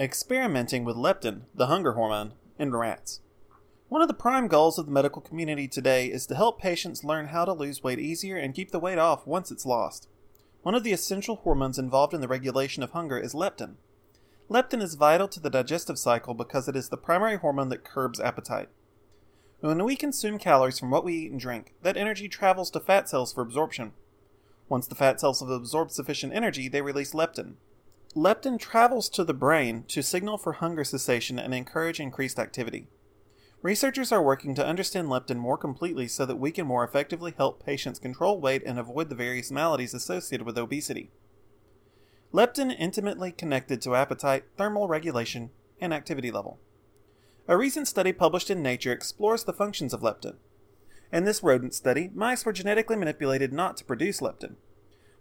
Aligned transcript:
experimenting 0.00 0.82
with 0.82 0.96
leptin, 0.96 1.42
the 1.54 1.66
hunger 1.66 1.92
hormone, 1.92 2.32
in 2.58 2.74
rats. 2.74 3.20
One 3.90 4.00
of 4.00 4.08
the 4.08 4.14
prime 4.14 4.48
goals 4.48 4.78
of 4.78 4.86
the 4.86 4.92
medical 4.92 5.20
community 5.20 5.68
today 5.68 6.06
is 6.06 6.24
to 6.26 6.34
help 6.34 6.58
patients 6.58 7.04
learn 7.04 7.26
how 7.26 7.44
to 7.44 7.52
lose 7.52 7.82
weight 7.82 7.98
easier 7.98 8.38
and 8.38 8.54
keep 8.54 8.70
the 8.70 8.78
weight 8.78 8.96
off 8.96 9.26
once 9.26 9.50
it's 9.50 9.66
lost. 9.66 10.08
One 10.62 10.74
of 10.74 10.84
the 10.84 10.92
essential 10.92 11.36
hormones 11.36 11.78
involved 11.78 12.14
in 12.14 12.22
the 12.22 12.28
regulation 12.28 12.82
of 12.82 12.92
hunger 12.92 13.18
is 13.18 13.34
leptin. 13.34 13.74
Leptin 14.48 14.80
is 14.80 14.94
vital 14.94 15.28
to 15.28 15.40
the 15.40 15.50
digestive 15.50 15.98
cycle 15.98 16.32
because 16.32 16.66
it 16.66 16.76
is 16.76 16.88
the 16.88 16.96
primary 16.96 17.36
hormone 17.36 17.68
that 17.68 17.84
curbs 17.84 18.20
appetite. 18.20 18.70
When 19.60 19.84
we 19.84 19.96
consume 19.96 20.38
calories 20.38 20.78
from 20.78 20.90
what 20.90 21.04
we 21.04 21.14
eat 21.14 21.30
and 21.30 21.40
drink, 21.40 21.74
that 21.82 21.98
energy 21.98 22.26
travels 22.26 22.70
to 22.70 22.80
fat 22.80 23.10
cells 23.10 23.34
for 23.34 23.42
absorption. 23.42 23.92
Once 24.66 24.86
the 24.86 24.94
fat 24.94 25.20
cells 25.20 25.40
have 25.40 25.50
absorbed 25.50 25.92
sufficient 25.92 26.32
energy, 26.32 26.68
they 26.68 26.80
release 26.80 27.12
leptin, 27.12 27.56
Leptin 28.16 28.58
travels 28.58 29.08
to 29.10 29.22
the 29.22 29.32
brain 29.32 29.84
to 29.86 30.02
signal 30.02 30.36
for 30.36 30.54
hunger 30.54 30.82
cessation 30.82 31.38
and 31.38 31.54
encourage 31.54 32.00
increased 32.00 32.40
activity. 32.40 32.88
Researchers 33.62 34.10
are 34.10 34.22
working 34.22 34.52
to 34.56 34.66
understand 34.66 35.06
leptin 35.06 35.36
more 35.36 35.56
completely 35.56 36.08
so 36.08 36.26
that 36.26 36.38
we 36.38 36.50
can 36.50 36.66
more 36.66 36.82
effectively 36.82 37.32
help 37.36 37.64
patients 37.64 38.00
control 38.00 38.40
weight 38.40 38.64
and 38.66 38.80
avoid 38.80 39.10
the 39.10 39.14
various 39.14 39.52
maladies 39.52 39.94
associated 39.94 40.44
with 40.44 40.58
obesity. 40.58 41.12
Leptin 42.32 42.74
intimately 42.76 43.30
connected 43.30 43.80
to 43.82 43.94
appetite, 43.94 44.44
thermal 44.56 44.88
regulation, 44.88 45.50
and 45.80 45.94
activity 45.94 46.32
level. 46.32 46.58
A 47.46 47.56
recent 47.56 47.86
study 47.86 48.12
published 48.12 48.50
in 48.50 48.60
Nature 48.60 48.92
explores 48.92 49.44
the 49.44 49.52
functions 49.52 49.94
of 49.94 50.00
leptin. 50.00 50.36
In 51.12 51.24
this 51.24 51.44
rodent 51.44 51.74
study, 51.74 52.10
mice 52.12 52.44
were 52.44 52.52
genetically 52.52 52.96
manipulated 52.96 53.52
not 53.52 53.76
to 53.76 53.84
produce 53.84 54.20
leptin. 54.20 54.56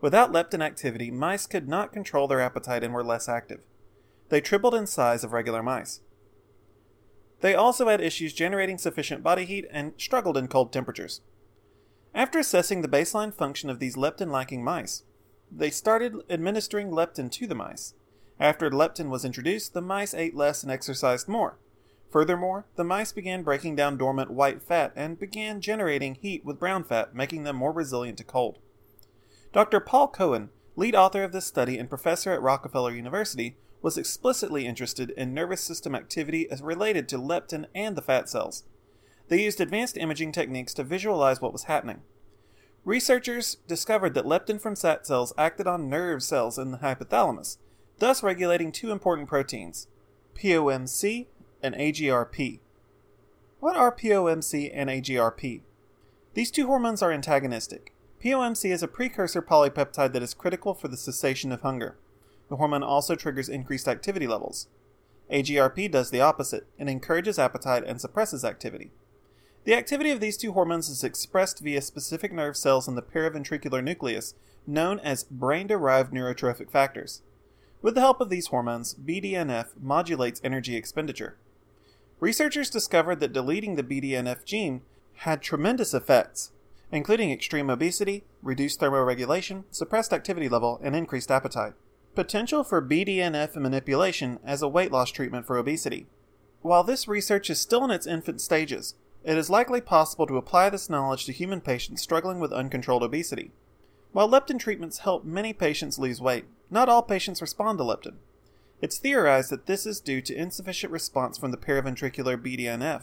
Without 0.00 0.32
leptin 0.32 0.62
activity, 0.62 1.10
mice 1.10 1.46
could 1.46 1.68
not 1.68 1.92
control 1.92 2.28
their 2.28 2.40
appetite 2.40 2.84
and 2.84 2.94
were 2.94 3.04
less 3.04 3.28
active. 3.28 3.60
They 4.28 4.40
tripled 4.40 4.74
in 4.74 4.86
size 4.86 5.24
of 5.24 5.32
regular 5.32 5.62
mice. 5.62 6.00
They 7.40 7.54
also 7.54 7.88
had 7.88 8.00
issues 8.00 8.32
generating 8.32 8.78
sufficient 8.78 9.22
body 9.22 9.44
heat 9.44 9.66
and 9.70 9.92
struggled 9.96 10.36
in 10.36 10.48
cold 10.48 10.72
temperatures. 10.72 11.20
After 12.14 12.38
assessing 12.38 12.82
the 12.82 12.88
baseline 12.88 13.32
function 13.32 13.70
of 13.70 13.78
these 13.78 13.96
leptin 13.96 14.30
lacking 14.30 14.64
mice, 14.64 15.02
they 15.50 15.70
started 15.70 16.14
administering 16.28 16.90
leptin 16.90 17.30
to 17.32 17.46
the 17.46 17.54
mice. 17.54 17.94
After 18.40 18.70
leptin 18.70 19.08
was 19.08 19.24
introduced, 19.24 19.72
the 19.72 19.80
mice 19.80 20.14
ate 20.14 20.34
less 20.34 20.62
and 20.62 20.70
exercised 20.70 21.28
more. 21.28 21.58
Furthermore, 22.10 22.66
the 22.76 22.84
mice 22.84 23.12
began 23.12 23.42
breaking 23.42 23.76
down 23.76 23.96
dormant 23.96 24.30
white 24.30 24.62
fat 24.62 24.92
and 24.96 25.18
began 25.18 25.60
generating 25.60 26.14
heat 26.14 26.44
with 26.44 26.58
brown 26.58 26.84
fat, 26.84 27.14
making 27.14 27.42
them 27.42 27.56
more 27.56 27.72
resilient 27.72 28.18
to 28.18 28.24
cold. 28.24 28.58
Dr. 29.52 29.80
Paul 29.80 30.08
Cohen, 30.08 30.50
lead 30.76 30.94
author 30.94 31.22
of 31.22 31.32
this 31.32 31.46
study 31.46 31.78
and 31.78 31.88
professor 31.88 32.32
at 32.32 32.42
Rockefeller 32.42 32.94
University, 32.94 33.56
was 33.80 33.96
explicitly 33.96 34.66
interested 34.66 35.10
in 35.10 35.32
nervous 35.32 35.62
system 35.62 35.94
activity 35.94 36.50
as 36.50 36.60
related 36.60 37.08
to 37.08 37.18
leptin 37.18 37.66
and 37.74 37.96
the 37.96 38.02
fat 38.02 38.28
cells. 38.28 38.64
They 39.28 39.42
used 39.42 39.60
advanced 39.60 39.96
imaging 39.96 40.32
techniques 40.32 40.74
to 40.74 40.84
visualize 40.84 41.40
what 41.40 41.52
was 41.52 41.64
happening. 41.64 42.02
Researchers 42.84 43.56
discovered 43.66 44.14
that 44.14 44.24
leptin 44.24 44.60
from 44.60 44.76
fat 44.76 45.06
cells 45.06 45.32
acted 45.38 45.66
on 45.66 45.88
nerve 45.88 46.22
cells 46.22 46.58
in 46.58 46.70
the 46.70 46.78
hypothalamus, 46.78 47.58
thus 47.98 48.22
regulating 48.22 48.72
two 48.72 48.90
important 48.90 49.28
proteins, 49.28 49.86
POMC 50.34 51.26
and 51.62 51.74
AGRP. 51.74 52.60
What 53.60 53.76
are 53.76 53.94
POMC 53.94 54.70
and 54.72 54.88
AGRP? 54.90 55.62
These 56.34 56.50
two 56.50 56.66
hormones 56.66 57.02
are 57.02 57.12
antagonistic. 57.12 57.92
POMC 58.22 58.72
is 58.72 58.82
a 58.82 58.88
precursor 58.88 59.40
polypeptide 59.40 60.12
that 60.12 60.22
is 60.22 60.34
critical 60.34 60.74
for 60.74 60.88
the 60.88 60.96
cessation 60.96 61.52
of 61.52 61.60
hunger. 61.60 61.96
The 62.48 62.56
hormone 62.56 62.82
also 62.82 63.14
triggers 63.14 63.48
increased 63.48 63.86
activity 63.86 64.26
levels. 64.26 64.66
AGRP 65.32 65.90
does 65.90 66.10
the 66.10 66.20
opposite 66.20 66.66
and 66.78 66.90
encourages 66.90 67.38
appetite 67.38 67.84
and 67.86 68.00
suppresses 68.00 68.44
activity. 68.44 68.90
The 69.64 69.74
activity 69.74 70.10
of 70.10 70.18
these 70.18 70.36
two 70.36 70.52
hormones 70.52 70.88
is 70.88 71.04
expressed 71.04 71.60
via 71.60 71.80
specific 71.80 72.32
nerve 72.32 72.56
cells 72.56 72.88
in 72.88 72.96
the 72.96 73.02
paraventricular 73.02 73.84
nucleus, 73.84 74.34
known 74.66 74.98
as 75.00 75.24
brain 75.24 75.66
derived 75.66 76.12
neurotrophic 76.12 76.70
factors. 76.70 77.22
With 77.82 77.94
the 77.94 78.00
help 78.00 78.20
of 78.20 78.30
these 78.30 78.48
hormones, 78.48 78.94
BDNF 78.94 79.68
modulates 79.80 80.40
energy 80.42 80.74
expenditure. 80.74 81.36
Researchers 82.18 82.70
discovered 82.70 83.20
that 83.20 83.32
deleting 83.32 83.76
the 83.76 83.84
BDNF 83.84 84.44
gene 84.44 84.80
had 85.18 85.40
tremendous 85.40 85.94
effects, 85.94 86.50
including 86.90 87.30
extreme 87.30 87.68
obesity, 87.68 88.24
reduced 88.42 88.80
thermoregulation, 88.80 89.64
suppressed 89.70 90.12
activity 90.12 90.48
level, 90.48 90.80
and 90.82 90.96
increased 90.96 91.30
appetite. 91.30 91.74
Potential 92.14 92.64
for 92.64 92.82
BDNF 92.82 93.54
manipulation 93.56 94.38
as 94.44 94.62
a 94.62 94.68
weight 94.68 94.90
loss 94.90 95.10
treatment 95.10 95.46
for 95.46 95.58
obesity. 95.58 96.06
While 96.62 96.82
this 96.82 97.06
research 97.06 97.50
is 97.50 97.60
still 97.60 97.84
in 97.84 97.90
its 97.90 98.06
infant 98.06 98.40
stages, 98.40 98.94
it 99.24 99.36
is 99.36 99.50
likely 99.50 99.80
possible 99.80 100.26
to 100.26 100.36
apply 100.36 100.70
this 100.70 100.88
knowledge 100.88 101.24
to 101.26 101.32
human 101.32 101.60
patients 101.60 102.02
struggling 102.02 102.40
with 102.40 102.52
uncontrolled 102.52 103.02
obesity. 103.02 103.52
While 104.12 104.28
leptin 104.28 104.58
treatments 104.58 104.98
help 104.98 105.24
many 105.24 105.52
patients 105.52 105.98
lose 105.98 106.20
weight, 106.20 106.46
not 106.70 106.88
all 106.88 107.02
patients 107.02 107.42
respond 107.42 107.78
to 107.78 107.84
leptin. 107.84 108.16
It's 108.80 108.98
theorized 108.98 109.50
that 109.50 109.66
this 109.66 109.86
is 109.86 110.00
due 110.00 110.20
to 110.22 110.34
insufficient 110.34 110.92
response 110.92 111.36
from 111.36 111.50
the 111.50 111.56
paraventricular 111.56 112.36
BDNF, 112.36 113.02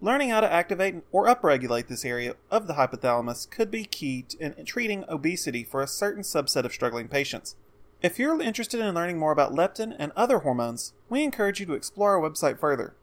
Learning 0.00 0.30
how 0.30 0.40
to 0.40 0.52
activate 0.52 1.02
or 1.10 1.26
upregulate 1.26 1.88
this 1.88 2.04
area 2.04 2.36
of 2.52 2.68
the 2.68 2.74
hypothalamus 2.74 3.50
could 3.50 3.68
be 3.68 3.84
key 3.84 4.24
in 4.38 4.64
treating 4.64 5.04
obesity 5.08 5.64
for 5.64 5.82
a 5.82 5.88
certain 5.88 6.22
subset 6.22 6.64
of 6.64 6.72
struggling 6.72 7.08
patients. 7.08 7.56
If 8.00 8.16
you're 8.16 8.40
interested 8.40 8.78
in 8.78 8.94
learning 8.94 9.18
more 9.18 9.32
about 9.32 9.54
leptin 9.54 9.96
and 9.98 10.12
other 10.14 10.40
hormones, 10.40 10.92
we 11.08 11.24
encourage 11.24 11.58
you 11.58 11.66
to 11.66 11.72
explore 11.72 12.16
our 12.16 12.30
website 12.30 12.60
further. 12.60 12.94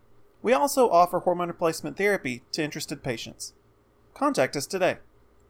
We 0.41 0.53
also 0.53 0.89
offer 0.89 1.19
hormone 1.19 1.49
replacement 1.49 1.97
therapy 1.97 2.43
to 2.53 2.63
interested 2.63 3.03
patients. 3.03 3.53
Contact 4.13 4.55
us 4.55 4.65
today. 4.65 4.99